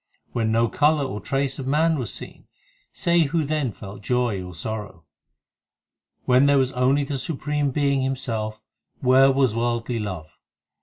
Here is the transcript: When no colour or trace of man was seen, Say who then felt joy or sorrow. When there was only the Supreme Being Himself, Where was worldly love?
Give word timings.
When 0.31 0.51
no 0.51 0.67
colour 0.67 1.05
or 1.05 1.19
trace 1.19 1.59
of 1.59 1.67
man 1.67 1.99
was 1.99 2.11
seen, 2.11 2.47
Say 2.91 3.19
who 3.25 3.43
then 3.43 3.71
felt 3.71 4.01
joy 4.01 4.41
or 4.43 4.55
sorrow. 4.55 5.05
When 6.25 6.47
there 6.47 6.57
was 6.57 6.71
only 6.71 7.03
the 7.03 7.19
Supreme 7.19 7.69
Being 7.69 8.01
Himself, 8.01 8.63
Where 8.99 9.31
was 9.31 9.53
worldly 9.53 9.99
love? 9.99 10.39